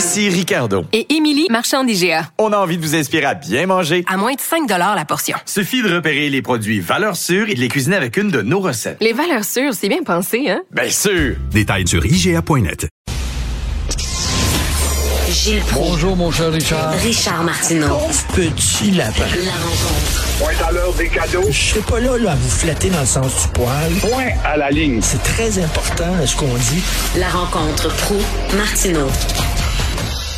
Ici 0.00 0.30
Ricardo. 0.30 0.86
Et 0.94 1.14
Émilie, 1.14 1.46
marchand 1.50 1.84
d'IGA. 1.84 2.30
On 2.38 2.54
a 2.54 2.56
envie 2.56 2.78
de 2.78 2.82
vous 2.82 2.94
inspirer 2.96 3.26
à 3.26 3.34
bien 3.34 3.66
manger. 3.66 4.02
À 4.08 4.16
moins 4.16 4.32
de 4.32 4.40
5 4.40 4.66
la 4.66 5.04
portion. 5.04 5.36
Suffit 5.44 5.82
de 5.82 5.94
repérer 5.94 6.30
les 6.30 6.40
produits 6.40 6.80
valeurs 6.80 7.16
sûres 7.16 7.50
et 7.50 7.54
de 7.54 7.60
les 7.60 7.68
cuisiner 7.68 7.96
avec 7.96 8.16
une 8.16 8.30
de 8.30 8.40
nos 8.40 8.60
recettes. 8.60 8.96
Les 9.02 9.12
valeurs 9.12 9.44
sûres, 9.44 9.74
c'est 9.74 9.90
bien 9.90 10.02
pensé, 10.02 10.48
hein? 10.48 10.62
Bien 10.70 10.88
sûr! 10.88 11.36
Détails 11.52 11.86
sur 11.86 12.06
IGA.net. 12.06 12.88
Gilles 15.30 15.60
Proulx. 15.64 15.90
Bonjour, 15.90 16.16
mon 16.16 16.30
cher 16.30 16.50
Richard. 16.50 16.92
Richard 16.94 17.44
Martineau. 17.44 17.98
Petit 18.34 18.92
lapin. 18.92 19.26
La 19.44 19.52
rencontre. 19.52 20.24
Point 20.38 20.66
à 20.66 20.72
l'heure 20.72 20.94
des 20.94 21.08
cadeaux. 21.08 21.44
Je 21.50 21.60
serai 21.60 21.80
pas 21.80 22.00
là, 22.00 22.16
là 22.16 22.32
à 22.32 22.36
vous 22.36 22.48
flatter 22.48 22.88
dans 22.88 23.00
le 23.00 23.06
sens 23.06 23.42
du 23.42 23.48
poil. 23.48 23.92
Point 24.00 24.30
à 24.46 24.56
la 24.56 24.70
ligne. 24.70 25.00
C'est 25.02 25.22
très 25.22 25.62
important, 25.62 26.14
ce 26.24 26.34
qu'on 26.36 26.54
dit. 26.54 26.82
La 27.18 27.28
rencontre 27.28 27.94
pro 27.98 28.16
martineau 28.56 29.08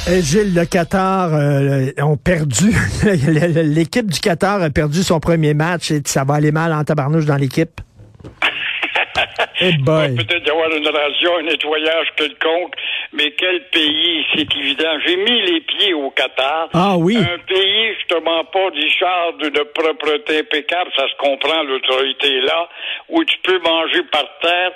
Gilles, 0.09 0.55
le 0.55 0.65
Qatar 0.65 1.33
euh, 1.33 1.91
ont 2.03 2.17
perdu. 2.17 2.73
L'équipe 3.05 4.11
du 4.11 4.19
Qatar 4.19 4.61
a 4.61 4.71
perdu 4.71 5.03
son 5.03 5.21
premier 5.21 5.55
match 5.55 5.91
et 5.91 6.03
ça 6.05 6.25
va 6.25 6.35
aller 6.35 6.51
mal 6.51 6.73
en 6.73 6.83
tabarnouche 6.83 7.25
dans 7.25 7.37
l'équipe. 7.37 7.81
Il 9.61 9.85
va 9.85 10.09
peut-être 10.09 10.47
y 10.47 10.51
avoir 10.51 10.71
une 10.71 10.89
ration, 10.89 11.31
un 11.39 11.43
nettoyage 11.45 12.07
quelconque, 12.17 12.75
mais 13.13 13.31
quel 13.33 13.65
pays, 13.69 14.27
c'est 14.35 14.57
évident. 14.57 14.99
J'ai 15.07 15.17
mis 15.17 15.43
les 15.43 15.61
pieds 15.61 15.95
au 15.95 16.11
Qatar. 16.11 16.69
Ah 16.73 16.97
oui. 16.97 17.17
Un 17.17 17.39
pays, 17.39 17.95
justement, 17.95 18.45
pas, 18.45 18.71
Richard, 18.71 19.35
de 19.35 19.63
propreté 19.75 20.39
impeccable, 20.39 20.91
ça 20.97 21.07
se 21.09 21.17
comprend, 21.17 21.63
l'autorité 21.63 22.39
est 22.39 22.41
là, 22.41 22.69
où 23.09 23.25
tu 23.25 23.37
peux 23.43 23.59
manger 23.59 24.03
par 24.11 24.25
terre, 24.41 24.73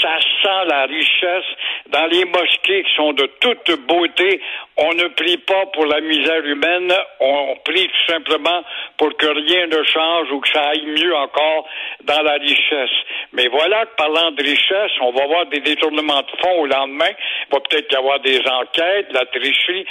ça 0.00 0.18
sent 0.42 0.68
la 0.68 0.86
richesse. 0.86 1.44
Dans 1.88 2.06
les 2.06 2.24
mosquées 2.24 2.82
qui 2.84 2.94
sont 2.96 3.12
de 3.12 3.26
toute 3.40 3.86
beauté, 3.86 4.40
on 4.76 4.92
ne 4.94 5.08
prie 5.08 5.36
pas 5.38 5.66
pour 5.72 5.86
la 5.86 6.00
misère 6.00 6.44
humaine, 6.44 6.92
on 7.20 7.56
prie 7.64 7.86
tout 7.86 8.12
simplement 8.12 8.64
pour 8.96 9.16
que 9.16 9.26
rien 9.26 9.66
ne 9.66 9.82
change 9.84 10.32
ou 10.32 10.40
que 10.40 10.48
ça 10.48 10.68
aille 10.68 10.86
mieux 10.86 11.14
encore 11.14 11.66
dans 12.04 12.22
la 12.22 12.34
richesse. 12.34 12.90
Mais 13.32 13.48
voilà 13.48 13.86
que 13.86 13.94
parlant 13.96 14.30
de 14.32 14.42
richesse, 14.42 14.92
on 15.00 15.12
va 15.12 15.24
avoir 15.24 15.46
des 15.46 15.60
détournements 15.60 16.22
de 16.22 16.42
fonds 16.42 16.60
au 16.60 16.66
lendemain. 16.66 17.10
Va 17.50 17.60
peut-être 17.74 17.92
y 17.92 17.96
avoir 17.96 18.20
des 18.20 18.40
enquêtes, 18.46 19.12
la 19.12 19.26
tricherie. 19.26 19.86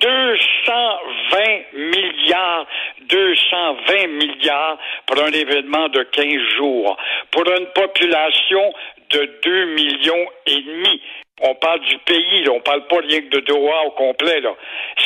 220 0.00 1.40
milliards, 1.74 2.66
220 3.08 4.06
milliards 4.08 4.78
pour 5.06 5.22
un 5.22 5.32
événement 5.32 5.88
de 5.88 6.02
15 6.02 6.26
jours. 6.56 6.96
Pour 7.30 7.44
une 7.50 7.66
population 7.66 8.72
de 9.10 9.38
2 9.44 9.64
millions 9.74 10.26
et 10.46 10.60
demi. 10.62 11.02
On 11.40 11.54
parle 11.56 11.80
du 11.80 11.98
pays, 11.98 12.44
là. 12.44 12.52
on 12.52 12.60
parle 12.60 12.86
pas 12.86 12.98
rien 13.00 13.20
que 13.22 13.28
de 13.28 13.40
Doha 13.40 13.86
au 13.86 13.90
complet. 13.92 14.40
là. 14.40 14.54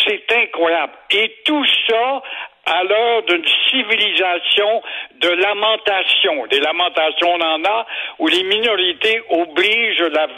C'est 0.07 0.31
incroyable. 0.33 0.93
Et 1.11 1.35
tout 1.45 1.65
ça 1.89 2.23
à 2.67 2.85
l'heure 2.85 3.23
d'une 3.23 3.47
civilisation 3.71 4.83
de 5.21 5.29
lamentation. 5.31 6.47
Des 6.51 6.61
lamentations, 6.61 7.33
on 7.33 7.41
en 7.41 7.65
a, 7.65 7.87
où 8.19 8.29
les 8.29 8.43
minorités 8.43 9.23
obligent 9.31 10.11
la, 10.13 10.29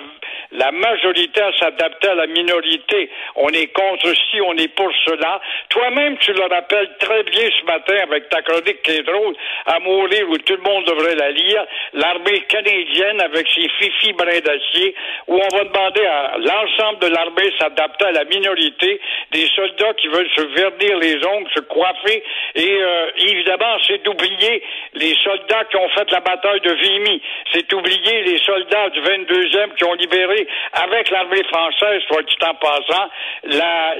la 0.53 0.72
majorité 0.72 1.41
à 1.41 1.53
s'adapter 1.59 2.09
à 2.09 2.15
la 2.15 2.27
minorité. 2.27 3.11
On 3.37 3.49
est 3.49 3.69
contre 3.69 4.09
ci, 4.09 4.41
on 4.41 4.56
est 4.56 4.75
pour 4.75 4.91
cela. 5.06 5.41
Toi-même, 5.69 6.16
tu 6.19 6.33
le 6.33 6.43
rappelles 6.43 6.91
très 6.99 7.22
bien 7.25 7.49
ce 7.59 7.65
matin 7.66 7.97
avec 8.03 8.28
ta 8.28 8.43
chronique 8.43 8.83
qui 8.83 8.93
est 8.93 9.03
drôle, 9.03 9.34
à 9.66 9.78
mourir 9.78 10.28
où 10.28 10.38
tout 10.38 10.56
le 10.56 10.62
monde 10.62 10.84
devrait 10.87 11.15
la 11.15 11.31
lire, 11.31 11.65
l'armée 11.93 12.41
canadienne 12.49 13.21
avec 13.21 13.49
ses 13.49 13.69
fifis 13.78 14.12
brins 14.12 14.41
d'acier, 14.41 14.94
où 15.28 15.37
on 15.37 15.56
va 15.56 15.65
demander 15.65 16.05
à 16.05 16.37
l'ensemble 16.38 16.99
de 17.00 17.09
l'armée 17.09 17.53
s'adapter 17.59 18.06
à 18.06 18.12
la 18.12 18.25
minorité, 18.25 19.00
des 19.32 19.47
soldats 19.55 19.94
qui 19.94 20.09
veulent 20.09 20.31
se 20.34 20.43
vernir 20.43 20.99
les 20.99 21.25
ongles, 21.27 21.50
se 21.55 21.61
coiffer, 21.61 22.22
et 22.56 22.78
euh, 22.82 23.11
évidemment, 23.19 23.77
c'est 23.87 24.03
d'oublier 24.03 24.62
les 24.94 25.15
soldats 25.22 25.65
qui 25.71 25.77
ont 25.77 25.88
fait 25.91 26.11
la 26.11 26.21
bataille 26.21 26.61
de 26.61 26.72
Vimy. 26.72 27.22
C'est 27.53 27.69
d'oublier 27.71 28.22
les 28.22 28.38
soldats 28.38 28.88
du 28.91 29.00
22e 29.00 29.75
qui 29.77 29.84
ont 29.84 29.94
libéré 29.94 30.39
avec 30.72 31.10
l'armée 31.10 31.42
française, 31.44 32.02
soit 32.08 32.22
dit 32.22 32.36
en 32.42 32.54
passant, 32.54 33.08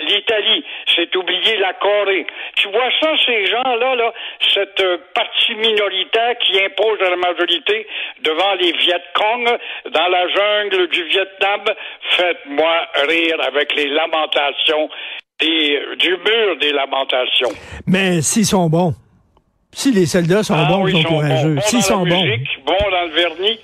l'Italie. 0.07 0.65
C'est 0.95 1.15
oublier 1.17 1.57
la 1.59 1.73
Corée. 1.75 2.27
Tu 2.57 2.69
vois 2.69 2.91
ça, 3.01 3.13
ces 3.25 3.47
gens-là, 3.47 3.95
là, 3.95 4.13
cette 4.55 4.81
euh, 4.81 4.99
partie 5.15 5.55
minoritaire 5.55 6.37
qui 6.39 6.63
impose 6.63 7.01
à 7.01 7.11
la 7.11 7.17
majorité 7.17 7.87
devant 8.23 8.55
les 8.55 8.73
Viet 8.73 9.03
Cong 9.15 9.59
dans 9.91 10.09
la 10.09 10.29
jungle 10.29 10.89
du 10.89 11.05
Vietnam. 11.05 11.61
Faites-moi 12.17 12.89
rire 13.09 13.37
avec 13.47 13.75
les 13.75 13.89
lamentations 13.89 14.89
des, 15.41 15.81
du 15.99 16.11
mur 16.11 16.57
des 16.61 16.73
lamentations. 16.73 17.51
Mais 17.87 18.21
s'ils 18.23 18.47
sont 18.47 18.69
bons, 18.69 18.95
si 19.73 19.93
les 19.93 20.07
soldats 20.07 20.43
sont 20.43 20.55
Ah 20.57 20.69
bons, 20.69 20.85
oui, 20.85 20.93
ils 20.95 21.03
sont 21.03 21.09
courageux. 21.09 21.57
S'ils 21.61 21.83
sont 21.83 22.05
bons. 22.05 22.23
musique, 22.23 22.65
bons 22.65 22.91
dans 22.91 23.05
le 23.05 23.11
vernis. 23.11 23.61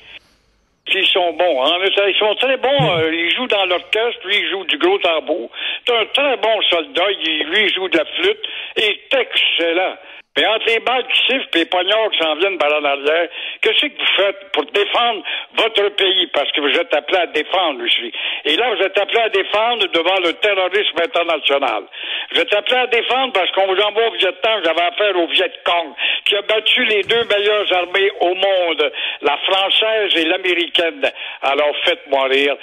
S'ils 0.91 1.07
sont 1.09 1.33
bons, 1.33 1.65
hein. 1.65 1.79
ils 2.07 2.17
sont 2.17 2.35
très 2.37 2.57
bons. 2.59 2.99
euh, 2.99 3.13
ils 3.13 3.35
jouent 3.35 3.49
dans 3.49 3.67
l'orchestre, 3.67 4.21
lui 4.25 4.37
il 4.37 4.51
joue 4.51 4.65
du 4.67 4.79
gros 4.79 4.99
tambour. 4.99 5.51
C'est 5.85 5.97
un 5.97 6.07
très 6.07 6.37
bon 6.37 6.63
soldat. 6.71 7.11
Il, 7.11 7.45
lui 7.49 7.65
il 7.65 7.75
joue 7.75 7.89
de 7.89 7.99
la 7.99 8.05
flûte. 8.05 8.45
Il 8.77 8.85
est 8.85 9.15
excellent. 9.15 9.97
Mais 10.37 10.47
entre 10.47 10.67
les 10.67 10.81
balles 10.81 11.07
qui 11.09 11.21
sifflent 11.23 11.49
et 11.55 11.59
les 11.61 11.65
poignards 11.65 12.11
qui 12.11 12.19
s'en 12.19 12.35
viennent 12.37 12.59
par 12.59 12.71
en 12.71 12.85
arrière, 12.85 13.29
qu'est-ce 13.63 13.87
que 13.87 13.99
vous 13.99 14.17
faites 14.17 14.53
pour 14.53 14.67
défendre 14.67 15.23
votre 15.55 15.89
pays? 15.97 16.27
Parce 16.27 16.53
que 16.53 16.61
vous 16.61 16.79
êtes 16.79 16.93
appelé 16.95 17.19
à 17.19 17.27
défendre, 17.29 17.81
lui. 17.81 18.13
Et 18.45 18.55
là, 18.57 18.75
vous 18.75 18.83
êtes 18.83 18.99
appelé 18.99 19.19
à 19.21 19.29
défendre 19.31 19.87
devant 19.89 20.19
le 20.23 20.35
terrorisme 20.35 20.99
international. 21.03 21.85
Vous 22.33 22.41
êtes 22.41 22.53
appelé 22.53 22.77
à 22.77 22.87
défendre 22.87 23.33
parce 23.33 23.51
qu'on 23.53 23.67
vous 23.67 23.81
envoie 23.81 24.09
au 24.09 24.13
Vietnam, 24.13 24.61
vous 24.63 24.69
avez 24.69 24.83
affaire 24.83 25.17
au 25.17 25.27
Viet 25.29 25.53
Cong, 25.65 25.95
qui 26.27 26.35
a 26.37 26.43
battu 26.43 26.85
les 26.87 27.03
deux 27.05 27.25
meilleures 27.25 27.73
armées 27.73 28.11
au 28.21 28.35
monde, 28.35 28.91
la 29.23 29.37
française 29.49 30.11
et 30.17 30.25
l'américaine. 30.25 31.11
Alors 31.43 31.73
faites-moi 31.85 32.25
rire 32.29 32.57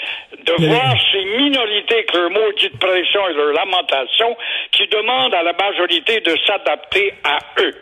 de 0.45 0.53
Mais- 0.59 0.67
voir 0.67 0.93
ces 1.11 1.23
minorités 1.37 1.95
avec 1.95 2.13
leur 2.13 2.29
maudite 2.29 2.77
pression 2.77 3.21
et 3.29 3.33
leur 3.33 3.53
lamentation 3.53 4.35
qui 4.71 4.87
demandent 4.87 5.33
à 5.33 5.43
la 5.43 5.53
majorité 5.53 6.19
de 6.19 6.35
s'adapter 6.45 7.13
à 7.23 7.39
eux. 7.61 7.73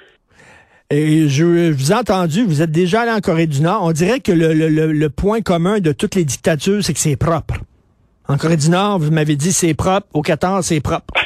Et 0.93 1.29
je, 1.29 1.45
je 1.45 1.71
vous 1.71 1.91
ai 1.91 1.95
entendu, 1.95 2.43
vous 2.43 2.61
êtes 2.61 2.71
déjà 2.71 3.01
allé 3.01 3.11
en 3.11 3.21
Corée 3.21 3.47
du 3.47 3.61
Nord. 3.61 3.81
On 3.83 3.91
dirait 3.93 4.19
que 4.19 4.31
le, 4.33 4.53
le- 4.53 4.67
le- 4.67 4.91
le 4.91 5.09
point 5.09 5.41
commun 5.41 5.79
de 5.79 5.93
toutes 5.93 6.15
les 6.15 6.25
dictatures, 6.25 6.83
c'est 6.83 6.93
que 6.93 6.99
c'est 6.99 7.15
propre. 7.17 7.55
En 8.27 8.37
Corée 8.37 8.57
du 8.57 8.69
Nord, 8.69 8.99
vous 8.99 9.09
m'avez 9.11 9.35
dit 9.37 9.51
c'est 9.53 9.73
propre. 9.73 10.05
Au 10.13 10.21
Qatar, 10.21 10.63
c'est 10.63 10.81
propre. 10.81 11.13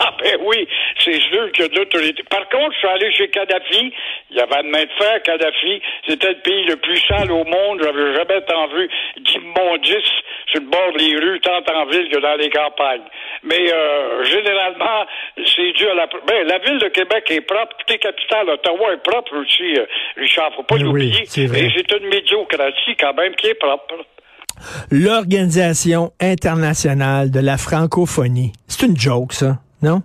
Ah 0.00 0.10
ben 0.20 0.36
oui, 0.44 0.66
c'est 1.04 1.20
sûr 1.20 1.52
qu'il 1.52 1.64
y 1.64 1.66
a 1.66 1.68
de 1.68 1.76
l'autorité. 1.78 2.22
Par 2.30 2.48
contre, 2.48 2.72
je 2.72 2.78
suis 2.78 2.88
allé 2.88 3.12
chez 3.12 3.28
Kadhafi, 3.28 3.92
il 4.30 4.36
y 4.36 4.40
avait 4.40 4.60
une 4.62 4.70
main 4.70 4.82
de 4.84 4.90
fer, 4.98 5.22
Kadhafi, 5.22 5.82
c'était 6.08 6.30
le 6.30 6.40
pays 6.40 6.64
le 6.66 6.76
plus 6.76 6.98
sale 7.06 7.30
au 7.30 7.44
monde, 7.44 7.80
j'avais 7.82 8.14
jamais 8.16 8.40
tant 8.48 8.66
vu 8.68 8.88
d'immondices 9.18 10.12
sur 10.50 10.60
le 10.60 10.66
bord 10.68 10.92
des 10.98 11.16
rues, 11.16 11.40
tant 11.40 11.62
en 11.74 11.86
ville 11.86 12.08
que 12.10 12.18
dans 12.20 12.36
les 12.36 12.50
campagnes. 12.50 13.02
Mais 13.42 13.72
euh, 13.72 14.24
généralement, 14.24 15.04
c'est 15.36 15.72
dû 15.72 15.86
à 15.88 15.94
la... 15.94 16.06
Ben, 16.26 16.46
la 16.46 16.58
ville 16.58 16.78
de 16.78 16.88
Québec 16.88 17.24
est 17.30 17.40
propre, 17.42 17.76
toutes 17.78 17.90
les 17.90 17.98
capitales, 17.98 18.48
Ottawa 18.48 18.92
est 18.92 19.02
propre 19.02 19.36
aussi, 19.36 19.76
euh, 19.78 19.84
Richard, 20.16 20.52
faut 20.54 20.62
pas 20.62 20.76
Oui, 20.76 20.82
l'oublier. 20.82 21.24
c'est 21.26 21.46
vrai. 21.46 21.64
Et 21.66 21.72
c'est 21.76 21.90
une 21.98 22.08
médiocratie 22.08 22.96
quand 22.98 23.14
même 23.14 23.34
qui 23.34 23.48
est 23.48 23.54
propre. 23.54 23.94
L'Organisation 24.90 26.12
internationale 26.20 27.30
de 27.30 27.40
la 27.40 27.58
francophonie. 27.58 28.52
C'est 28.68 28.86
une 28.86 28.96
joke, 28.96 29.32
ça, 29.32 29.58
non? 29.82 30.02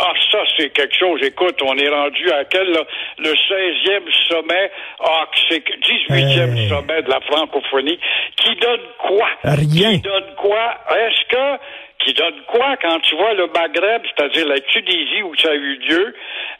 Ah, 0.00 0.12
ça, 0.30 0.38
c'est 0.56 0.70
quelque 0.70 0.96
chose. 0.96 1.20
Écoute, 1.24 1.60
on 1.62 1.76
est 1.76 1.88
rendu 1.88 2.30
à 2.30 2.44
quel, 2.44 2.70
là? 2.70 2.82
Le 3.18 3.30
16e 3.34 4.08
sommet, 4.28 4.70
ah, 5.00 5.26
c'est 5.48 5.60
que 5.60 5.72
18e 5.74 6.56
Hey. 6.56 6.68
sommet 6.68 7.02
de 7.02 7.10
la 7.10 7.20
francophonie, 7.22 7.98
qui 8.36 8.54
donne 8.56 8.80
quoi? 8.98 9.28
Rien. 9.42 9.92
Qui 9.92 9.98
donne 10.00 10.34
quoi? 10.36 10.74
Est-ce 10.90 11.24
que, 11.28 11.62
qui 12.04 12.14
donne 12.14 12.40
quoi 12.46 12.76
quand 12.80 13.00
tu 13.00 13.16
vois 13.16 13.34
le 13.34 13.48
Maghreb, 13.48 14.02
c'est-à-dire 14.16 14.46
la 14.46 14.60
Tunisie 14.60 15.22
où 15.24 15.34
ça 15.36 15.50
a 15.50 15.54
eu 15.54 15.74
lieu, 15.78 16.14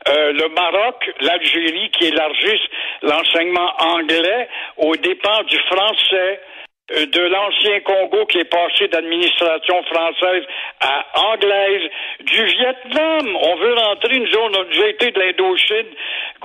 euh, 0.08 0.32
le 0.32 0.48
Maroc, 0.48 1.08
l'Algérie 1.20 1.90
qui 1.92 2.06
élargissent 2.06 2.68
l'enseignement 3.02 3.70
anglais 3.78 4.48
aux 4.78 4.96
dépens 4.96 5.44
du 5.44 5.58
français? 5.70 6.40
Euh, 6.92 7.06
de 7.06 7.20
l'ancien 7.20 7.80
Congo 7.80 8.26
qui 8.26 8.38
est 8.38 8.50
passé 8.50 8.88
d'administration 8.88 9.82
française 9.84 10.44
à 10.80 11.04
anglaise, 11.32 11.90
du 12.20 12.44
Vietnam. 12.44 13.36
On 13.42 13.56
veut 13.56 13.74
rentrer 13.74 14.16
une 14.16 14.26
zone, 14.26 14.56
on 14.56 14.82
a 14.82 14.86
été 14.88 15.10
de 15.10 15.20
l'Indochine. 15.20 15.86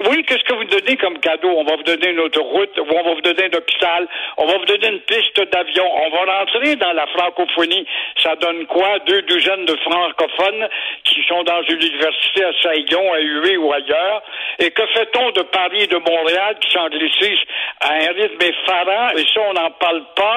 Oui, 0.10 0.24
qu'est-ce 0.24 0.44
que 0.44 0.54
vous 0.54 0.64
donnez 0.66 0.98
comme 0.98 1.20
cadeau? 1.20 1.50
On 1.50 1.64
va 1.64 1.76
vous 1.76 1.84
donner 1.84 2.10
une 2.10 2.20
autoroute, 2.20 2.78
on 2.80 3.04
va 3.04 3.14
vous 3.14 3.22
donner 3.22 3.46
un 3.46 3.58
hôpital, 3.58 4.08
on 4.38 4.46
va 4.46 4.58
vous 4.58 4.66
donner 4.66 4.88
une 4.88 5.02
piste 5.02 5.40
d'avion. 5.52 5.86
On 5.86 6.10
va 6.10 6.40
rentrer 6.40 6.76
dans 6.76 6.94
la 6.94 7.06
francophonie. 7.08 7.86
Ça 8.18 8.36
donne 8.36 8.66
quoi? 8.66 9.00
Deux 9.06 9.22
douzaines 9.24 9.66
de 9.66 9.76
francophones 9.78 10.68
qui 11.04 11.24
sont 11.28 11.44
dans 11.44 11.62
une 11.64 11.82
université 11.82 12.44
à 12.44 12.54
Saigon, 12.62 13.14
à 13.14 13.20
Hué 13.20 13.58
ou 13.58 13.72
ailleurs. 13.72 14.24
Et 14.60 14.72
que 14.72 14.86
fait-on 14.88 15.32
de 15.32 15.42
Paris 15.44 15.84
et 15.84 15.88
de 15.88 15.98
Montréal 15.98 16.58
qui 16.60 16.72
s'anglicisent 16.72 17.46
à 17.82 17.94
un 17.94 18.12
rythme 18.14 18.42
effarant? 18.42 19.10
Et 19.18 19.26
ça, 19.34 19.42
on 19.50 19.54
n'en 19.54 19.72
parle 19.72 20.04
pas. 20.16 20.33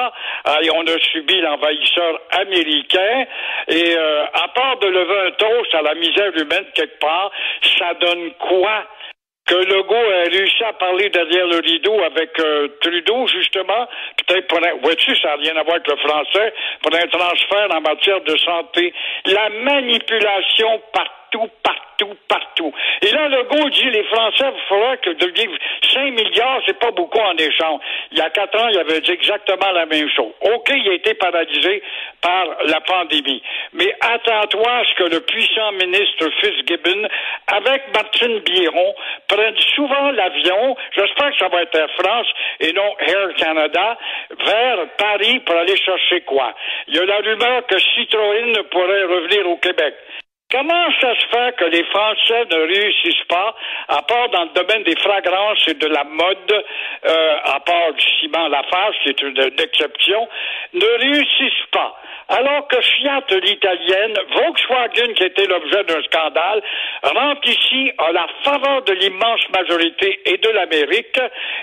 Et 0.61 0.69
on 0.71 0.81
a 0.81 0.99
subi 1.11 1.41
l'envahisseur 1.41 2.19
américain. 2.31 3.25
Et 3.67 3.95
euh, 3.95 4.25
à 4.33 4.47
part 4.49 4.77
de 4.79 4.87
lever 4.87 5.27
un 5.27 5.31
toast 5.31 5.75
à 5.75 5.81
la 5.81 5.95
misère 5.95 6.31
humaine 6.35 6.65
quelque 6.73 6.99
part, 6.99 7.31
ça 7.77 7.93
donne 7.95 8.31
quoi? 8.39 8.85
que 9.47 9.55
Legault 9.55 9.95
a 9.95 10.29
réussi 10.29 10.63
à 10.65 10.73
parler 10.73 11.09
derrière 11.09 11.47
le 11.47 11.59
rideau 11.59 11.97
avec 12.03 12.37
euh, 12.39 12.67
Trudeau, 12.81 13.27
justement, 13.27 13.87
peut-être 14.27 14.47
pour 14.47 14.57
un, 14.57 14.73
vois-tu, 14.83 15.15
ça 15.15 15.29
n'a 15.29 15.35
rien 15.35 15.55
à 15.55 15.63
voir 15.63 15.77
avec 15.77 15.87
le 15.87 15.95
français, 15.95 16.53
pour 16.81 16.93
un 16.93 17.07
transfert 17.07 17.67
en 17.71 17.81
matière 17.81 18.21
de 18.21 18.37
santé. 18.37 18.93
La 19.25 19.49
manipulation 19.49 20.81
partout, 20.91 21.49
Et 23.01 23.11
là, 23.11 23.27
Legault 23.29 23.69
dit, 23.69 23.89
les 23.89 24.03
Français, 24.05 24.45
il 24.53 24.67
faudra 24.67 24.97
que 24.97 25.11
de 25.11 25.33
5 25.93 26.11
milliards, 26.11 26.61
c'est 26.65 26.79
pas 26.79 26.91
beaucoup 26.91 27.19
en 27.19 27.35
échange. 27.37 27.79
Il 28.11 28.17
y 28.17 28.21
a 28.21 28.29
quatre 28.29 28.59
ans, 28.59 28.67
il 28.69 28.79
avait 28.79 29.01
dit 29.01 29.11
exactement 29.11 29.71
la 29.71 29.85
même 29.85 30.09
chose. 30.09 30.31
OK, 30.41 30.69
il 30.73 30.89
a 30.89 30.93
été 30.93 31.13
paralysé 31.13 31.83
par 32.21 32.45
la 32.65 32.81
pandémie. 32.81 33.41
Mais 33.73 33.95
attends-toi 34.01 34.71
à 34.71 34.83
ce 34.85 34.93
que 34.95 35.09
le 35.09 35.19
puissant 35.21 35.71
ministre 35.73 36.29
Fitzgibbon, 36.41 37.07
avec 37.47 37.83
Martine 37.93 38.39
Biron, 38.39 38.95
prenne 39.27 39.57
souvent 39.75 40.11
l'avion, 40.11 40.75
j'espère 40.95 41.31
que 41.31 41.37
ça 41.37 41.47
va 41.49 41.61
être 41.61 41.75
Air 41.75 41.89
France 41.99 42.27
et 42.59 42.73
non 42.73 42.95
Air 42.99 43.33
Canada, 43.37 43.97
vers 44.45 44.87
Paris 44.97 45.39
pour 45.45 45.55
aller 45.55 45.77
chercher 45.77 46.21
quoi? 46.21 46.53
Il 46.87 46.95
y 46.95 46.99
a 46.99 47.05
la 47.05 47.17
rumeur 47.17 47.65
que 47.67 47.77
Citroën 47.77 48.63
pourrait 48.71 49.03
revenir 49.03 49.47
au 49.49 49.57
Québec. 49.57 49.93
Comment 50.49 50.87
ça 51.01 51.13
se 51.13 51.27
fait 51.27 51.55
que 51.57 51.65
les 51.65 51.83
Français 51.83 52.45
ne 52.49 52.67
réussissent 52.67 53.27
pas, 53.27 53.53
à 53.89 54.01
part 54.03 54.29
dans 54.29 54.43
le 54.43 54.49
domaine 54.55 54.83
des 54.83 54.95
fragrances 54.95 55.67
et 55.67 55.73
de 55.73 55.87
la 55.87 56.05
mode, 56.05 56.63
euh, 57.05 57.37
à 57.43 57.59
part 57.59 57.91
du 57.91 58.05
ciment 58.21 58.47
Lafarge, 58.47 58.95
qui 59.03 59.09
est 59.09 59.21
une 59.21 59.37
exception, 59.59 60.25
ne 60.73 60.85
réussissent 61.01 61.67
pas? 61.73 61.99
Alors 62.29 62.67
que 62.67 62.81
Fiat, 62.81 63.23
l'italienne, 63.41 64.13
Volkswagen, 64.33 65.13
qui 65.13 65.23
était 65.23 65.45
l'objet 65.45 65.83
d'un 65.85 66.01
scandale, 66.03 66.61
rentre 67.03 67.47
ici 67.47 67.91
à 67.97 68.11
la 68.11 68.27
faveur 68.43 68.81
de 68.83 68.93
l'immense 68.93 69.41
majorité 69.57 70.19
et 70.25 70.37
de 70.37 70.49
l'Amérique, 70.49 71.19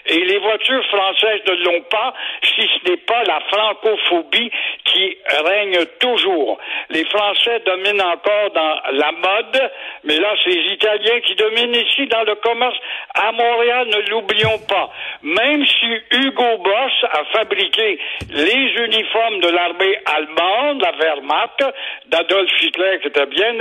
et 0.06 0.25
les 0.25 0.38
voitures 0.38 0.84
françaises 0.87 1.40
ne 1.46 1.64
l'ont 1.64 1.82
pas, 1.82 2.14
si 2.43 2.62
ce 2.62 2.90
n'est 2.90 2.96
pas 2.99 3.22
la 3.25 3.40
francophobie 3.40 4.50
qui 4.84 5.16
règne 5.44 5.84
toujours. 6.00 6.58
Les 6.88 7.05
Français 7.06 7.60
dominent 7.67 8.02
encore 8.02 8.50
dans 8.55 8.81
la 8.93 9.12
mode, 9.12 9.70
mais 10.05 10.17
là, 10.19 10.34
c'est 10.43 10.50
les 10.50 10.72
Italiens 10.72 11.20
qui 11.20 11.34
dominent 11.34 11.75
ici 11.75 12.06
dans 12.06 12.22
le 12.22 12.37
commerce. 12.37 12.76
À 13.14 13.32
Montréal, 13.32 13.88
ne 13.88 14.10
l'oublions 14.10 14.58
pas. 14.69 14.90
Même 15.22 15.64
si 15.67 15.87
Hugo 16.12 16.58
Boss 16.58 16.93
a 17.12 17.25
fabriqué 17.32 17.99
les 18.31 18.84
uniformes 18.87 19.40
de 19.40 19.49
l'armée 19.49 19.99
allemande, 20.06 20.54
la 20.81 20.93
Wehrmacht, 20.93 21.65
d'Adolf 22.06 22.51
Hitler, 22.62 22.99
qui 23.01 23.09
était 23.09 23.27
bien 23.27 23.59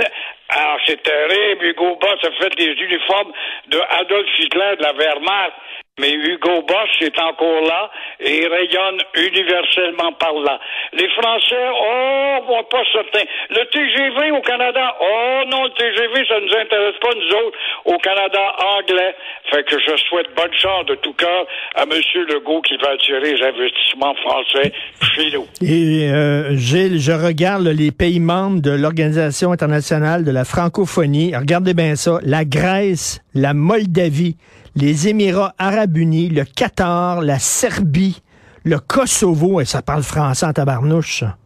alors, 0.48 0.78
c'est 0.86 1.02
terrible. 1.02 1.64
Hugo 1.64 1.96
Boss 1.96 2.18
a 2.22 2.30
fait 2.32 2.54
les 2.58 2.72
uniformes 2.72 3.32
de 3.68 3.80
Adolf 3.98 4.28
Hitler 4.38 4.76
de 4.78 4.82
la 4.82 4.92
Wehrmacht. 4.92 5.54
Mais 6.00 6.12
Hugo 6.12 6.62
Boss 6.66 6.90
est 7.02 7.16
encore 7.20 7.62
là 7.62 7.88
et 8.18 8.44
rayonne 8.48 8.98
universellement 9.14 10.12
par 10.18 10.34
là. 10.44 10.58
Les 10.92 11.08
Français, 11.10 11.68
oh, 11.70 12.38
bon, 12.48 12.64
pas 12.68 12.82
certains. 12.92 13.24
Le 13.50 13.64
TGV 13.70 14.32
au 14.32 14.40
Canada, 14.40 14.92
oh 15.00 15.42
non, 15.52 15.62
le 15.62 15.70
TGV, 15.70 16.26
ça 16.26 16.34
nous 16.40 16.52
intéresse 16.52 16.98
pas, 17.00 17.10
nous 17.14 17.46
autres, 17.46 17.58
au 17.84 17.98
Canada 17.98 18.40
anglais. 18.76 19.14
Fait 19.52 19.62
que 19.62 19.78
je 19.78 19.96
souhaite 20.08 20.34
bonne 20.34 20.52
chance 20.54 20.84
de 20.86 20.96
tout 20.96 21.12
cœur 21.12 21.46
à 21.76 21.84
M. 21.84 21.90
Legault 22.28 22.62
qui 22.62 22.76
va 22.78 22.90
attirer 22.90 23.20
les 23.20 23.42
investissements 23.44 24.16
français 24.16 24.72
chez 25.14 25.30
nous. 25.30 25.46
Et 25.62 26.10
euh, 26.10 26.56
Gilles, 26.56 26.98
je 26.98 27.12
regarde 27.12 27.68
les 27.68 27.92
pays 27.92 28.18
membres 28.18 28.60
de 28.60 28.72
l'Organisation 28.72 29.52
internationale 29.52 30.24
de 30.24 30.32
la 30.32 30.44
francophonie. 30.44 31.36
Regardez 31.36 31.72
bien 31.72 31.94
ça. 31.94 32.18
La 32.24 32.44
Grèce, 32.44 33.20
la 33.32 33.54
Moldavie, 33.54 34.34
les 34.76 35.08
Émirats 35.08 35.54
arabes 35.58 35.96
unis, 35.96 36.28
le 36.28 36.44
Qatar, 36.44 37.20
la 37.20 37.38
Serbie, 37.38 38.22
le 38.64 38.78
Kosovo, 38.78 39.60
et 39.60 39.64
ça 39.64 39.82
parle 39.82 40.02
français 40.02 40.46
en 40.46 40.52
tabarnouche. 40.52 41.20
ça. 41.20 41.36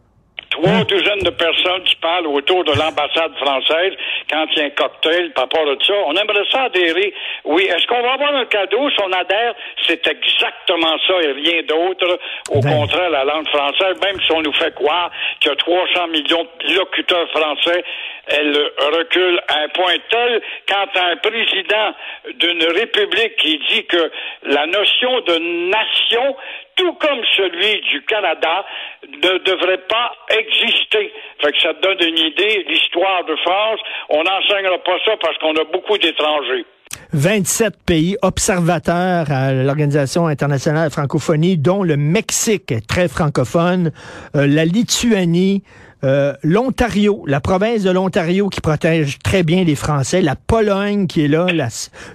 Trois 0.51 0.83
douzaines 0.83 1.23
de 1.23 1.29
personnes 1.29 1.83
qui 1.85 1.95
parlent 1.97 2.27
autour 2.27 2.63
de 2.65 2.71
l'ambassade 2.71 3.31
française 3.39 3.93
quand 4.29 4.45
il 4.51 4.59
y 4.59 4.61
a 4.61 4.65
un 4.65 4.69
cocktail 4.69 5.31
par 5.31 5.45
rapport 5.45 5.67
à 5.67 5.75
ça. 5.85 5.93
On 6.05 6.15
aimerait 6.15 6.45
ça 6.51 6.63
adhérer. 6.63 7.13
Oui, 7.45 7.63
est-ce 7.63 7.87
qu'on 7.87 8.01
va 8.01 8.13
avoir 8.13 8.35
un 8.35 8.45
cadeau 8.45 8.89
si 8.89 8.97
on 9.01 9.11
adhère? 9.11 9.55
C'est 9.87 10.05
exactement 10.07 10.95
ça 11.07 11.13
et 11.21 11.31
rien 11.31 11.63
d'autre. 11.63 12.19
Au 12.51 12.61
Ben. 12.61 12.69
contraire, 12.69 13.09
la 13.09 13.23
langue 13.23 13.47
française, 13.47 13.99
même 14.03 14.19
si 14.21 14.31
on 14.31 14.41
nous 14.41 14.53
fait 14.53 14.73
croire 14.75 15.11
qu'il 15.39 15.49
y 15.49 15.53
a 15.53 15.55
300 15.55 16.07
millions 16.07 16.47
de 16.65 16.73
locuteurs 16.75 17.29
français, 17.29 17.83
elle 18.27 18.71
recule 18.95 19.41
à 19.47 19.61
un 19.61 19.67
point 19.69 19.95
tel 20.11 20.41
quand 20.67 20.87
un 20.95 21.15
président 21.17 21.93
d'une 22.35 22.63
république 22.63 23.35
qui 23.37 23.59
dit 23.69 23.85
que 23.85 24.11
la 24.43 24.67
notion 24.67 25.21
de 25.21 25.69
nation 25.69 26.35
tout 26.79 26.93
comme 26.93 27.21
celui 27.35 27.81
du 27.81 28.01
Canada, 28.03 28.65
ne 29.03 29.37
devrait 29.39 29.83
pas 29.89 30.13
exister. 30.29 31.13
Fait 31.41 31.51
que 31.51 31.61
ça 31.61 31.73
donne 31.73 31.97
une 32.01 32.17
idée, 32.17 32.65
l'histoire 32.69 33.25
de 33.25 33.35
France, 33.37 33.79
on 34.09 34.18
n'enseignera 34.23 34.77
pas 34.79 34.97
ça 35.05 35.11
parce 35.21 35.37
qu'on 35.37 35.55
a 35.55 35.63
beaucoup 35.71 35.97
d'étrangers. 35.97 36.65
27 37.13 37.75
pays 37.85 38.17
observateurs 38.21 39.31
à 39.31 39.51
l'Organisation 39.53 40.27
internationale 40.27 40.81
de 40.81 40.85
la 40.85 40.89
francophonie, 40.89 41.57
dont 41.57 41.83
le 41.83 41.97
Mexique, 41.97 42.73
très 42.87 43.07
francophone, 43.07 43.91
euh, 44.35 44.47
la 44.47 44.65
Lituanie, 44.65 45.63
euh, 46.03 46.33
l'Ontario, 46.43 47.23
la 47.27 47.41
province 47.41 47.83
de 47.83 47.91
l'Ontario 47.91 48.49
qui 48.49 48.61
protège 48.61 49.19
très 49.19 49.43
bien 49.43 49.63
les 49.63 49.75
Français, 49.75 50.21
la 50.21 50.35
Pologne 50.35 51.07
qui 51.07 51.25
est 51.25 51.27
là, 51.27 51.47
la... 51.53 51.67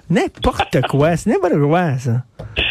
n'importe 0.09 0.81
quoi, 0.89 1.15
c'est 1.17 1.29
n'importe 1.29 1.59
quoi 1.59 1.97
ça. 1.97 2.23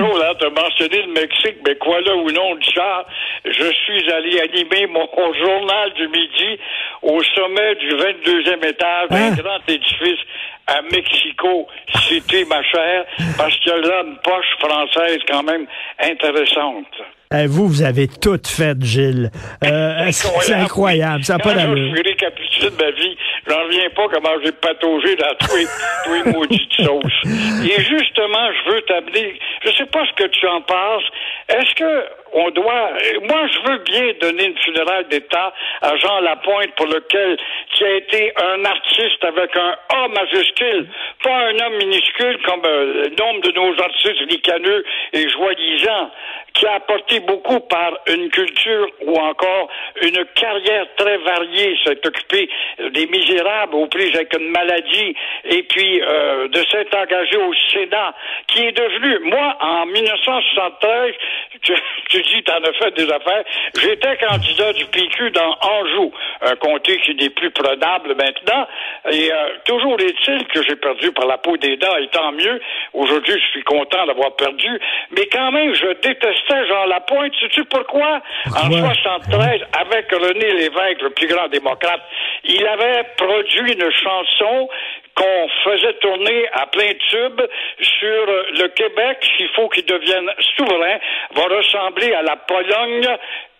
Drôle, 0.00 0.22
hein, 0.22 0.34
de 0.40 0.46
mentionner 0.48 1.02
le 1.02 1.12
Mexique, 1.12 1.56
mais 1.66 1.74
quoi 1.76 2.00
là 2.00 2.14
ou 2.16 2.30
non, 2.30 2.52
Richard, 2.54 3.06
je 3.44 3.72
suis 3.84 4.12
allé 4.12 4.40
animer 4.40 4.86
mon 4.86 5.06
journal 5.34 5.92
du 5.94 6.08
midi 6.08 6.58
au 7.02 7.22
sommet 7.22 7.74
du 7.76 7.88
22e 7.90 8.66
étage 8.68 9.08
d'un 9.10 9.16
Hein? 9.16 9.34
grand 9.36 9.60
édifice 9.68 10.20
à 10.66 10.82
Mexico 10.82 11.66
City, 12.08 12.44
ma 12.48 12.62
chère, 12.62 13.04
parce 13.38 13.56
qu'il 13.58 13.68
y 13.72 13.74
a 13.74 13.78
là 13.78 14.02
une 14.04 14.16
poche 14.18 14.58
française 14.58 15.18
quand 15.28 15.42
même 15.42 15.66
intéressante. 16.00 16.86
Eh, 17.34 17.46
vous, 17.46 17.66
vous 17.66 17.82
avez 17.82 18.06
tout 18.06 18.38
fait, 18.46 18.80
Gilles. 18.82 19.30
Euh, 19.64 20.06
c'est 20.12 20.54
incroyable, 20.54 21.24
ça 21.24 21.38
pas 21.38 21.50
Quand 21.50 21.56
d'allure. 21.56 21.96
je 21.96 22.02
récapitule 22.02 22.70
ma 22.80 22.90
vie, 22.92 23.16
j'en 23.48 23.62
reviens 23.64 23.90
pas 23.90 24.06
comment 24.12 24.34
j'ai 24.44 24.52
pataugé 24.52 25.16
dans 25.16 25.34
tous 25.40 25.56
les, 25.56 25.66
tous 26.04 26.14
les 26.24 26.32
maudites 26.32 26.72
sauces. 26.76 27.22
Et 27.64 27.82
justement, 27.82 28.48
je 28.64 28.70
veux 28.70 28.80
t'amener, 28.82 29.38
je 29.64 29.70
sais 29.72 29.86
pas 29.86 30.04
ce 30.06 30.22
que 30.22 30.28
tu 30.28 30.46
en 30.46 30.60
penses, 30.62 31.02
est-ce 31.48 31.74
que 31.74 32.04
on 32.36 32.50
doit, 32.50 32.90
moi 33.28 33.48
je 33.48 33.70
veux 33.70 33.78
bien 33.78 34.12
donner 34.20 34.44
une 34.44 34.58
funéraille 34.58 35.06
d'État 35.06 35.54
à 35.80 35.96
Jean 35.96 36.20
Lapointe 36.20 36.70
pour 36.76 36.86
lequel, 36.86 37.38
qui 37.72 37.84
a 37.84 37.94
été 37.94 38.32
un 38.36 38.64
artiste 38.64 39.24
avec 39.24 39.56
un 39.56 39.74
A 39.88 40.08
majuscule, 40.08 40.86
pas 41.22 41.34
un 41.34 41.58
homme 41.58 41.76
minuscule 41.78 42.38
comme 42.44 42.62
euh, 42.66 43.08
nombre 43.18 43.40
de 43.40 43.52
nos 43.52 43.82
artistes 43.82 44.20
ricaneux 44.28 44.84
et 45.14 45.28
joyisants, 45.30 46.10
qui 46.52 46.66
a 46.66 46.74
apporté 46.74 47.20
beaucoup 47.20 47.60
par 47.60 47.98
une 48.06 48.28
culture 48.30 48.88
ou 49.02 49.18
encore 49.18 49.68
une 50.02 50.24
carrière 50.34 50.86
très 50.96 51.16
variée, 51.18 51.76
s'est 51.84 52.06
occupé 52.06 52.48
des 52.90 53.06
misérables 53.06 53.74
aux 53.74 53.86
prises 53.86 54.14
avec 54.14 54.34
une 54.38 54.50
maladie 54.50 55.14
et 55.44 55.62
puis 55.62 56.02
euh, 56.02 56.48
de 56.48 56.58
s'être 56.70 56.96
engagé 56.96 57.36
au 57.36 57.52
Sénat, 57.72 58.14
qui 58.48 58.66
est 58.66 58.72
devenu, 58.72 59.18
moi, 59.30 59.56
en 59.60 59.86
1973, 59.86 61.14
tu, 61.62 61.74
tu 62.08 62.22
dit, 62.26 62.42
t'en 62.44 62.62
as 62.62 62.72
fait 62.74 62.90
des 62.96 63.10
affaires. 63.10 63.44
J'étais 63.80 64.16
candidat 64.18 64.72
du 64.72 64.84
PQ 64.86 65.30
dans 65.30 65.56
Anjou, 65.60 66.12
un 66.42 66.56
comté 66.56 66.98
qui 66.98 67.14
n'est 67.14 67.30
plus 67.30 67.50
prenable 67.50 68.14
maintenant. 68.14 68.66
Et 69.10 69.32
euh, 69.32 69.36
toujours 69.64 69.98
est-il 70.00 70.46
que 70.48 70.62
j'ai 70.62 70.76
perdu 70.76 71.12
par 71.12 71.26
la 71.26 71.38
peau 71.38 71.56
des 71.56 71.76
dents, 71.76 71.96
et 71.96 72.08
tant 72.08 72.32
mieux. 72.32 72.60
Aujourd'hui, 72.92 73.34
je 73.34 73.46
suis 73.50 73.62
content 73.64 74.06
d'avoir 74.06 74.34
perdu. 74.36 74.68
Mais 75.16 75.26
quand 75.32 75.52
même, 75.52 75.74
je 75.74 75.86
détestais 76.02 76.66
Jean 76.68 76.86
Lapointe. 76.86 77.32
Sais-tu 77.40 77.64
pourquoi? 77.64 78.20
En 78.46 78.68
Pourquoi? 78.68 78.94
73, 78.94 79.60
avec 79.80 80.10
René 80.12 80.52
Lévesque, 80.52 81.02
le 81.02 81.10
plus 81.10 81.26
grand 81.28 81.48
démocrate, 81.48 82.00
il 82.44 82.66
avait 82.66 83.04
produit 83.16 83.72
une 83.72 83.90
chanson 83.90 84.68
qu'on 85.16 85.48
faisait 85.64 85.94
tourner 85.94 86.46
à 86.52 86.66
plein 86.66 86.92
tube 87.10 87.40
sur 87.80 88.26
le 88.26 88.68
Québec, 88.68 89.18
s'il 89.36 89.48
faut 89.50 89.68
qu'il 89.70 89.86
devienne 89.86 90.30
souverain, 90.56 90.98
va 91.34 91.44
ressembler 91.44 92.12
à 92.12 92.22
la 92.22 92.36
Pologne 92.36 93.08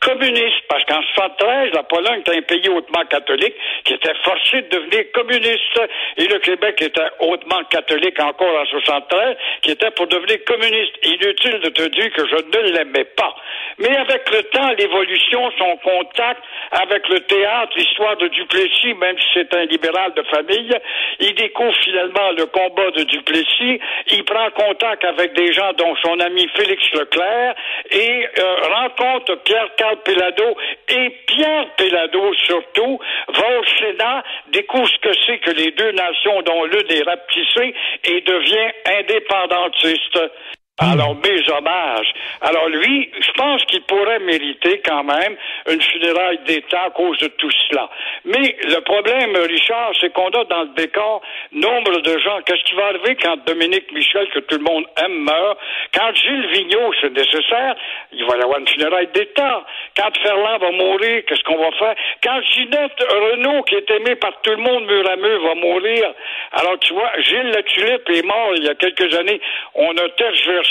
communiste, 0.00 0.62
parce 0.68 0.84
qu'en 0.84 1.02
73, 1.14 1.72
la 1.72 1.82
Pologne 1.82 2.20
était 2.20 2.36
un 2.36 2.42
pays 2.42 2.68
hautement 2.68 3.04
catholique 3.04 3.54
qui 3.84 3.94
était 3.94 4.14
forcé 4.22 4.62
de 4.62 4.68
devenir 4.68 5.04
communiste, 5.12 5.80
et 6.16 6.26
le 6.26 6.38
Québec 6.38 6.80
était 6.82 7.10
hautement 7.20 7.62
catholique 7.70 8.20
encore 8.20 8.60
en 8.60 8.66
73, 8.66 9.36
qui 9.62 9.70
était 9.72 9.90
pour 9.92 10.06
devenir 10.06 10.44
communiste. 10.44 10.94
Inutile 11.02 11.60
de 11.60 11.68
te 11.70 11.88
dire 11.88 12.12
que 12.12 12.26
je 12.26 12.36
ne 12.36 12.72
l'aimais 12.72 13.04
pas. 13.04 13.34
Mais 13.78 13.94
avec 13.96 14.30
le 14.30 14.42
temps, 14.44 14.70
l'évolution, 14.78 15.50
son 15.58 15.76
contact 15.78 16.42
avec 16.72 17.08
le 17.08 17.20
théâtre, 17.20 17.72
l'histoire 17.76 18.16
de 18.16 18.28
Duplessis, 18.28 18.94
même 18.94 19.18
si 19.18 19.26
c'est 19.34 19.54
un 19.54 19.64
libéral 19.64 20.12
de 20.14 20.22
famille, 20.22 20.72
il 21.20 21.34
découvre 21.34 21.74
finalement 21.84 22.30
le 22.36 22.46
combat 22.46 22.90
de 22.92 23.02
Duplessis, 23.04 23.80
il 24.12 24.24
prend 24.24 24.50
contact 24.50 25.04
avec 25.04 25.34
des 25.34 25.52
gens 25.52 25.72
dont 25.74 25.94
son 26.04 26.18
ami 26.20 26.48
Félix 26.56 26.82
Leclerc 26.92 27.54
et 27.90 28.28
euh, 28.38 28.56
rencontre 28.72 29.36
Pellado 30.04 30.56
et 30.88 31.10
Pierre 31.26 31.66
Pellado 31.76 32.34
surtout 32.34 32.98
va 33.28 33.58
au 33.58 33.64
Sénat, 33.78 34.24
découvre 34.48 34.88
ce 34.88 34.98
que 34.98 35.14
c'est 35.26 35.38
que 35.38 35.50
les 35.50 35.70
deux 35.72 35.92
nations 35.92 36.42
dont 36.42 36.64
l'une 36.64 36.90
est 36.90 37.02
rapetissée 37.02 37.74
et 38.04 38.20
devient 38.22 38.70
indépendantiste. 38.86 40.18
Alors, 40.78 41.16
mes 41.24 41.50
hommages. 41.50 42.12
Alors, 42.42 42.68
lui, 42.68 43.10
je 43.18 43.32
pense 43.32 43.64
qu'il 43.64 43.80
pourrait 43.84 44.18
mériter 44.18 44.82
quand 44.84 45.04
même 45.04 45.34
une 45.70 45.80
funéraille 45.80 46.38
d'État 46.46 46.82
à 46.88 46.90
cause 46.90 47.16
de 47.16 47.28
tout 47.28 47.50
cela. 47.70 47.88
Mais 48.26 48.54
le 48.62 48.80
problème, 48.82 49.34
Richard, 49.48 49.92
c'est 49.98 50.12
qu'on 50.12 50.28
a 50.28 50.44
dans 50.44 50.64
le 50.64 50.74
décor 50.76 51.22
nombre 51.52 52.02
de 52.02 52.18
gens. 52.18 52.42
Qu'est-ce 52.44 52.62
qui 52.64 52.74
va 52.74 52.88
arriver 52.88 53.16
quand 53.16 53.42
Dominique 53.46 53.90
Michel, 53.90 54.28
que 54.34 54.40
tout 54.40 54.58
le 54.58 54.64
monde 54.64 54.84
aime, 55.02 55.24
meurt? 55.24 55.58
Quand 55.94 56.14
Gilles 56.14 56.46
Vigneault, 56.48 56.92
c'est 57.00 57.12
nécessaire, 57.16 57.74
il 58.12 58.26
va 58.26 58.36
y 58.36 58.42
avoir 58.42 58.58
une 58.58 58.68
funéraille 58.68 59.08
d'État. 59.14 59.64
Quand 59.96 60.14
Ferland 60.22 60.60
va 60.60 60.72
mourir, 60.72 61.22
qu'est-ce 61.26 61.42
qu'on 61.44 61.56
va 61.56 61.70
faire? 61.78 61.94
Quand 62.22 62.42
Ginette 62.52 63.00
Renault, 63.00 63.62
qui 63.62 63.76
est 63.76 63.90
aimée 63.92 64.16
par 64.16 64.42
tout 64.42 64.50
le 64.50 64.58
monde 64.58 64.84
mur 64.84 65.10
à 65.10 65.16
mur, 65.16 65.42
va 65.42 65.54
mourir. 65.54 66.12
Alors, 66.52 66.78
tu 66.80 66.92
vois, 66.92 67.12
Gilles 67.20 67.48
Latulippe 67.48 68.10
est 68.10 68.26
mort 68.26 68.52
il 68.56 68.64
y 68.64 68.68
a 68.68 68.74
quelques 68.74 69.14
années. 69.14 69.40
On 69.74 69.96
a 69.96 70.08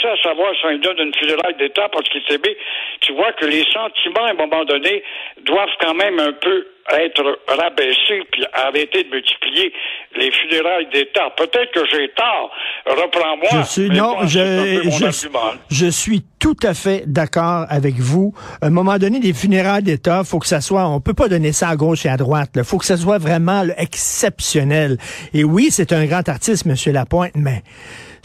à 0.03 0.17
savoir 0.21 0.53
si 0.55 0.65
on 0.65 0.69
lui 0.69 0.79
donne 0.79 0.99
une 0.99 1.15
funéraille 1.15 1.55
d'État 1.57 1.89
parce 1.91 2.07
qu'il 2.09 2.21
s'est. 2.27 2.39
Tu 3.01 3.13
vois 3.13 3.31
que 3.33 3.45
les 3.45 3.63
sentiments, 3.71 4.25
à 4.25 4.31
un 4.31 4.33
moment 4.33 4.65
donné, 4.65 5.03
doivent 5.43 5.75
quand 5.79 5.93
même 5.93 6.19
un 6.19 6.33
peu 6.33 6.67
être 6.93 7.39
rabaissés 7.47 8.21
puis 8.31 8.45
arrêter 8.53 9.03
de 9.03 9.09
multiplier 9.09 9.73
les 10.15 10.31
funérailles 10.31 10.87
d'État. 10.93 11.31
Peut-être 11.35 11.71
que 11.71 11.85
j'ai 11.91 12.09
tort. 12.09 12.51
Reprends-moi. 12.85 13.63
Je 13.63 13.67
suis, 13.67 13.89
non, 13.89 14.17
je, 14.27 14.81
je, 15.71 15.89
suis 15.89 16.23
tout 16.39 16.55
à 16.61 16.75
fait 16.75 17.03
d'accord 17.07 17.65
avec 17.69 17.95
vous. 17.95 18.33
À 18.61 18.67
un 18.67 18.69
moment 18.69 18.97
donné, 18.97 19.19
des 19.19 19.33
funérailles 19.33 19.83
d'État, 19.83 20.23
faut 20.23 20.39
que 20.39 20.47
ça 20.47 20.61
soit, 20.61 20.87
on 20.87 21.01
peut 21.01 21.15
pas 21.15 21.27
donner 21.27 21.53
ça 21.53 21.69
à 21.69 21.75
gauche 21.75 22.05
et 22.05 22.09
à 22.09 22.17
droite. 22.17 22.51
Il 22.55 22.63
faut 22.63 22.77
que 22.77 22.85
ça 22.85 22.97
soit 22.97 23.17
vraiment 23.17 23.63
là, 23.63 23.73
exceptionnel. 23.77 24.97
Et 25.33 25.43
oui, 25.43 25.69
c'est 25.71 25.91
un 25.91 26.05
grand 26.05 26.27
artiste, 26.29 26.65
Monsieur 26.65 26.91
Lapointe, 26.91 27.31
mais 27.35 27.63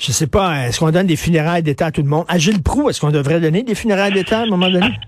je 0.00 0.12
sais 0.12 0.26
pas, 0.26 0.66
est-ce 0.66 0.80
qu'on 0.80 0.90
donne 0.90 1.06
des 1.06 1.16
funérailles 1.16 1.62
d'État 1.62 1.86
à 1.86 1.90
tout 1.90 2.00
le 2.00 2.08
monde? 2.08 2.24
À 2.28 2.38
Gilles 2.38 2.62
Proux, 2.62 2.88
est-ce 2.88 3.00
qu'on 3.00 3.10
devrait 3.10 3.38
donner 3.38 3.62
des 3.62 3.74
funérailles 3.74 4.12
d'État 4.12 4.40
à 4.40 4.42
un 4.42 4.46
moment 4.46 4.70
donné? 4.70 4.86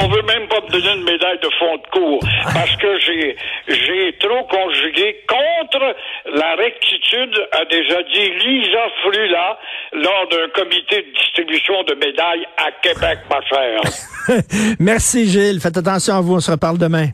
On 0.00 0.08
veut 0.08 0.22
même 0.22 0.48
pas 0.48 0.60
me 0.60 0.70
donner 0.70 0.94
une 0.94 1.04
médaille 1.04 1.38
de 1.42 1.48
fond 1.58 1.76
de 1.76 1.90
cours 1.90 2.20
parce 2.54 2.74
que 2.76 2.98
j'ai 2.98 3.36
j'ai 3.68 4.16
trop 4.20 4.44
conjugué 4.44 5.16
contre 5.28 5.94
la 6.34 6.54
rectitude, 6.56 7.34
a 7.52 7.64
déjà 7.66 8.02
dit 8.02 8.30
Lisa 8.44 8.80
Frula 9.02 9.58
lors 9.92 10.28
d'un 10.30 10.48
comité 10.54 11.02
de 11.02 11.12
distribution 11.12 11.82
de 11.84 11.94
médailles 11.94 12.46
à 12.56 12.72
Québec, 12.82 13.18
ma 13.28 13.42
chère. 13.42 14.42
Merci 14.80 15.28
Gilles, 15.28 15.60
faites 15.60 15.76
attention 15.76 16.14
à 16.14 16.20
vous, 16.20 16.36
on 16.36 16.40
se 16.40 16.50
reparle 16.50 16.78
demain. 16.78 17.08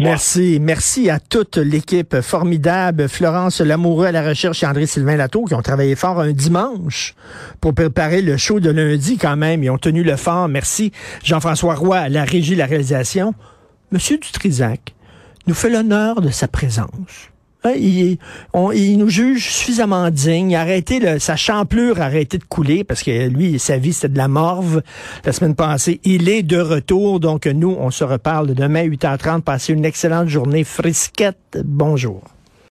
Merci. 0.00 0.58
Merci 0.60 1.10
à 1.10 1.18
toute 1.18 1.56
l'équipe 1.56 2.20
formidable. 2.20 3.08
Florence 3.08 3.60
Lamoureux 3.60 4.06
à 4.06 4.12
la 4.12 4.26
recherche 4.26 4.62
et 4.62 4.66
André-Sylvain 4.66 5.16
Lato 5.16 5.44
qui 5.44 5.54
ont 5.54 5.62
travaillé 5.62 5.96
fort 5.96 6.20
un 6.20 6.32
dimanche 6.32 7.14
pour 7.60 7.74
préparer 7.74 8.22
le 8.22 8.36
show 8.36 8.60
de 8.60 8.70
lundi 8.70 9.18
quand 9.18 9.36
même. 9.36 9.62
Ils 9.62 9.70
ont 9.70 9.78
tenu 9.78 10.02
le 10.02 10.16
fort. 10.16 10.48
Merci. 10.48 10.92
Jean-François 11.22 11.74
Roy 11.74 11.98
à 11.98 12.08
la 12.08 12.24
régie 12.24 12.54
la 12.54 12.66
réalisation. 12.66 13.34
Monsieur 13.92 14.18
Dutrisac 14.18 14.94
nous 15.46 15.54
fait 15.54 15.70
l'honneur 15.70 16.20
de 16.20 16.30
sa 16.30 16.48
présence. 16.48 17.30
Hein, 17.64 17.72
Il, 17.76 18.18
on- 18.52 18.72
nous 18.72 19.08
juge 19.08 19.48
suffisamment 19.50 20.10
digne. 20.10 20.54
Arrêtez 20.54 21.18
sa 21.18 21.36
champlure 21.36 22.00
a 22.00 22.04
arrêté 22.04 22.36
de 22.38 22.44
couler 22.44 22.84
parce 22.84 23.02
que 23.02 23.28
lui, 23.28 23.58
sa 23.58 23.78
vie, 23.78 23.92
c'était 23.94 24.10
de 24.10 24.18
la 24.18 24.28
morve. 24.28 24.82
La 25.24 25.32
semaine 25.32 25.54
passée, 25.54 26.00
il 26.04 26.28
est 26.28 26.42
de 26.42 26.58
retour. 26.60 27.20
Donc, 27.20 27.46
nous, 27.46 27.74
on 27.78 27.90
se 27.90 28.04
reparle 28.04 28.54
demain, 28.54 28.84
8h30. 28.84 29.40
Passez 29.42 29.72
une 29.72 29.84
excellente 29.84 30.28
journée 30.28 30.64
frisquette. 30.64 31.58
Bonjour. 31.64 32.22